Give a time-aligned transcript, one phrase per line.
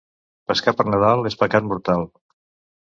[0.51, 2.11] Pescar per Nadal és pecat mortal.